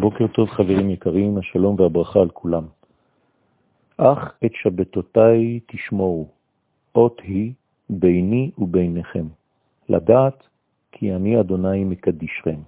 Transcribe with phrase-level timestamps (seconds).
[0.00, 2.64] בוקר טוב חברים יקרים, השלום והברכה על כולם.
[3.96, 6.28] אך את שבתותיי תשמורו,
[6.94, 7.52] אות היא
[7.90, 9.26] ביני וביניכם,
[9.88, 10.48] לדעת
[10.92, 12.60] כי אני אדוני מקדישכם.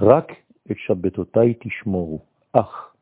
[0.00, 0.32] רק
[0.70, 2.18] את שבתותיי תשמורו,
[2.52, 2.94] אך,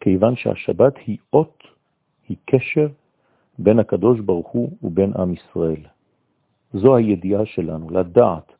[0.00, 1.62] כיוון שהשבת היא אות,
[2.28, 2.88] היא קשר
[3.58, 5.82] בין הקדוש ברוך הוא ובין עם ישראל.
[6.72, 8.52] זו הידיעה שלנו, לדעת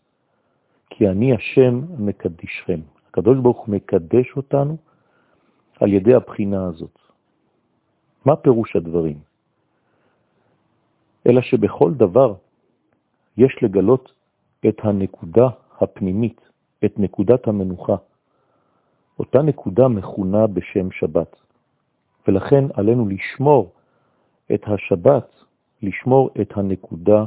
[0.95, 2.81] כי אני השם מקדישכם.
[3.09, 4.77] הקדוש ברוך מקדש אותנו
[5.81, 6.99] על ידי הבחינה הזאת.
[8.25, 9.19] מה פירוש הדברים?
[11.27, 12.35] אלא שבכל דבר
[13.37, 14.13] יש לגלות
[14.69, 15.49] את הנקודה
[15.81, 16.41] הפנימית,
[16.85, 17.97] את נקודת המנוחה.
[19.19, 21.37] אותה נקודה מכונה בשם שבת,
[22.29, 23.73] ולכן עלינו לשמור
[24.55, 25.35] את השבת,
[25.83, 27.25] לשמור את הנקודה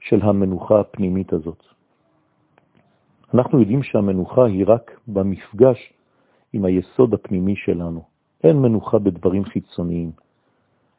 [0.00, 1.75] של המנוחה הפנימית הזאת.
[3.34, 5.92] אנחנו יודעים שהמנוחה היא רק במפגש
[6.52, 8.02] עם היסוד הפנימי שלנו.
[8.44, 10.10] אין מנוחה בדברים חיצוניים.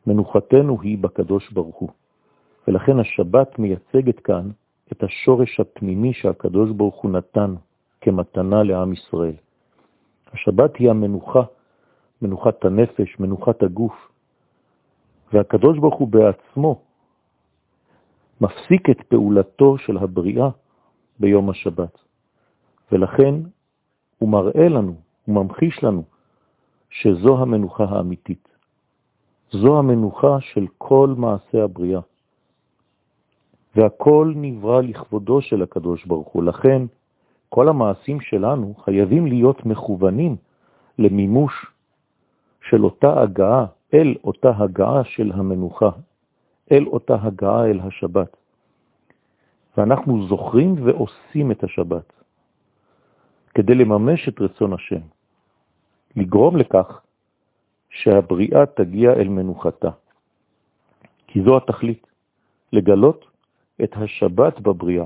[0.07, 1.89] מנוחתנו היא בקדוש ברוך הוא.
[2.67, 4.49] ולכן השבת מייצגת כאן
[4.91, 7.55] את השורש הפנימי שהקדוש ברוך הוא נתן
[8.01, 9.35] כמתנה לעם ישראל.
[10.33, 11.41] השבת היא המנוחה,
[12.21, 14.11] מנוחת הנפש, מנוחת הגוף.
[15.33, 16.81] והקדוש ברוך הוא בעצמו
[18.41, 20.49] מפסיק את פעולתו של הבריאה
[21.19, 22.06] ביום השבת.
[22.91, 23.35] ולכן
[24.17, 26.03] הוא מראה לנו, הוא ממחיש לנו,
[26.89, 28.47] שזו המנוחה האמיתית.
[29.51, 32.01] זו המנוחה של כל מעשה הבריאה.
[33.75, 36.43] והכל נברא לכבודו של הקדוש ברוך הוא.
[36.43, 36.81] לכן
[37.49, 40.35] כל המעשים שלנו חייבים להיות מכוונים
[40.99, 41.65] למימוש
[42.69, 45.89] של אותה הגעה, אל אותה הגעה של המנוחה,
[46.71, 48.37] אל אותה הגעה אל השבת.
[49.77, 52.16] ואנחנו זוכרים ועושים את השבת.
[53.57, 55.01] כדי לממש את רצון השם,
[56.15, 57.01] לגרום לכך
[57.89, 59.89] שהבריאה תגיע אל מנוחתה.
[61.27, 62.07] כי זו התכלית,
[62.73, 63.25] לגלות
[63.83, 65.05] את השבת בבריאה.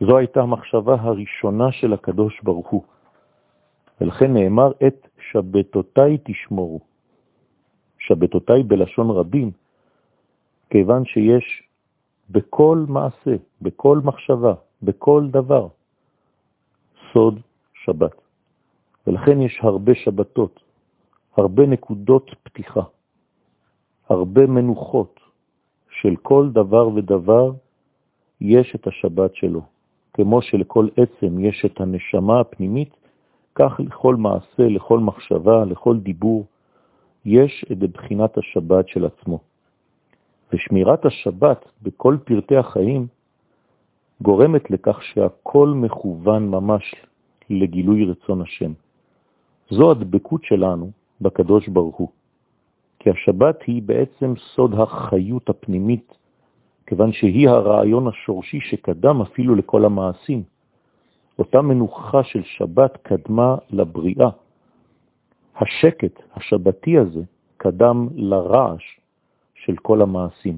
[0.00, 2.82] זו הייתה המחשבה הראשונה של הקדוש ברוך הוא,
[4.00, 6.80] ולכן נאמר את שבתותיי תשמורו.
[7.98, 9.50] שבתותיי בלשון רבים,
[10.70, 11.62] כיוון שיש
[12.30, 15.68] בכל מעשה, בכל מחשבה, בכל דבר,
[17.12, 17.40] סוד
[17.84, 18.20] שבת.
[19.06, 20.60] ולכן יש הרבה שבתות,
[21.36, 22.82] הרבה נקודות פתיחה,
[24.08, 25.20] הרבה מנוחות
[25.90, 27.52] של כל דבר ודבר
[28.40, 29.62] יש את השבת שלו.
[30.12, 32.96] כמו שלכל עצם יש את הנשמה הפנימית,
[33.54, 36.46] כך לכל מעשה, לכל מחשבה, לכל דיבור,
[37.24, 39.38] יש את בחינת השבת של עצמו.
[40.52, 43.06] ושמירת השבת בכל פרטי החיים
[44.22, 46.94] גורמת לכך שהכל מכוון ממש
[47.50, 48.72] לגילוי רצון השם.
[49.70, 52.08] זו הדבקות שלנו בקדוש ברוך הוא.
[52.98, 56.18] כי השבת היא בעצם סוד החיות הפנימית,
[56.86, 60.42] כיוון שהיא הרעיון השורשי שקדם אפילו לכל המעשים.
[61.38, 64.28] אותה מנוחה של שבת קדמה לבריאה.
[65.56, 67.22] השקט השבתי הזה
[67.56, 68.82] קדם לרעש
[69.54, 70.56] של כל המעשים.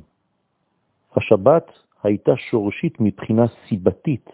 [1.16, 1.70] השבת
[2.02, 4.30] הייתה שורשית מבחינה סיבתית,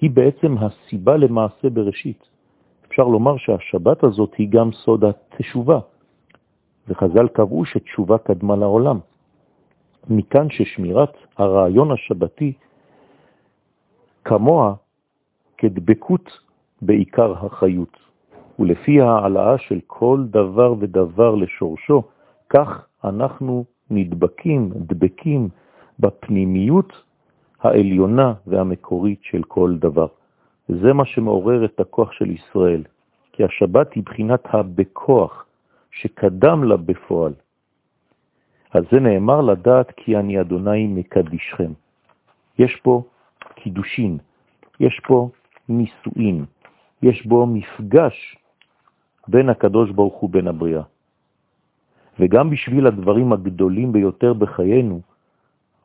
[0.00, 2.28] היא בעצם הסיבה למעשה בראשית.
[2.88, 5.78] אפשר לומר שהשבת הזאת היא גם סוד התשובה,
[6.88, 8.98] וחז"ל קבעו שתשובה קדמה לעולם.
[10.10, 12.52] מכאן ששמירת הרעיון השבתי
[14.24, 14.74] כמוה
[15.58, 16.38] כדבקות
[16.82, 17.98] בעיקר החיות,
[18.58, 22.02] ולפי העלאה של כל דבר ודבר לשורשו,
[22.48, 25.48] כך אנחנו נדבקים, דבקים,
[25.98, 26.92] בפנימיות
[27.60, 30.06] העליונה והמקורית של כל דבר.
[30.68, 32.82] זה מה שמעורר את הכוח של ישראל,
[33.32, 35.46] כי השבת היא בחינת הבכוח
[35.90, 37.32] שקדם לה בפועל.
[38.74, 41.72] אז זה נאמר לדעת כי אני אדוני מקדישכם.
[42.58, 43.02] יש פה
[43.54, 44.18] קידושין,
[44.80, 45.28] יש פה
[45.68, 46.44] נישואין,
[47.02, 48.36] יש בו מפגש
[49.28, 50.82] בין הקדוש ברוך הוא בין הבריאה.
[52.20, 55.00] וגם בשביל הדברים הגדולים ביותר בחיינו,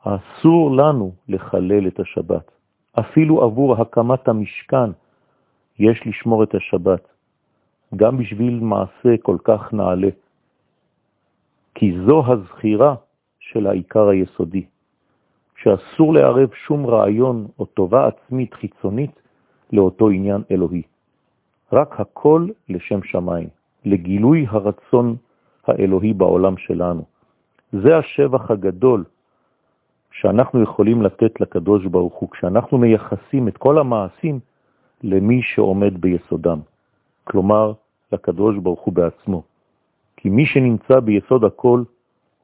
[0.04, 2.50] אסור לנו לחלל את השבת.
[2.98, 4.90] אפילו עבור הקמת המשכן
[5.78, 7.08] יש לשמור את השבת,
[7.96, 10.08] גם בשביל מעשה כל כך נעלה.
[11.74, 12.94] כי זו הזכירה
[13.40, 14.64] של העיקר היסודי,
[15.56, 19.22] שאסור לערב שום רעיון או טובה עצמית חיצונית
[19.72, 20.82] לאותו עניין אלוהי.
[21.72, 23.48] רק הכל לשם שמיים,
[23.84, 25.16] לגילוי הרצון
[25.66, 27.04] האלוהי בעולם שלנו.
[27.72, 29.04] זה השבח הגדול
[30.12, 34.40] שאנחנו יכולים לתת לקדוש ברוך הוא, כשאנחנו מייחסים את כל המעשים
[35.02, 36.60] למי שעומד ביסודם,
[37.24, 37.72] כלומר
[38.12, 39.42] לקדוש ברוך הוא בעצמו.
[40.16, 41.82] כי מי שנמצא ביסוד הכל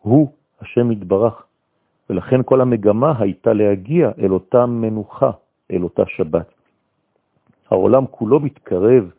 [0.01, 1.43] הוא השם יתברך,
[2.11, 5.31] ולכן כל המגמה הייתה להגיע אל אותה מנוחה,
[5.71, 6.53] אל אותה שבת.
[7.71, 9.11] העולם כולו מתקרב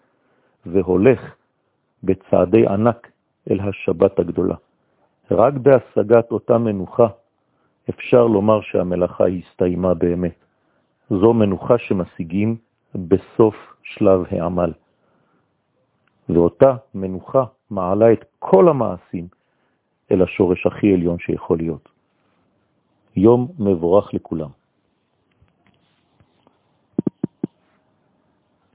[0.65, 1.35] והולך
[2.03, 3.11] בצעדי ענק
[3.51, 4.55] אל השבת הגדולה.
[5.31, 7.07] רק בהשגת אותה מנוחה
[7.89, 10.35] אפשר לומר שהמלאכה הסתיימה באמת.
[11.09, 12.57] זו מנוחה שמשיגים
[12.95, 14.73] בסוף שלב העמל.
[16.29, 19.27] ואותה מנוחה מעלה את כל המעשים
[20.11, 21.89] אל השורש הכי עליון שיכול להיות.
[23.15, 24.49] יום מבורך לכולם.